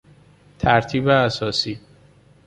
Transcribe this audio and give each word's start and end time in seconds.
ترتیب 0.59 1.07
اساسی 1.07 1.79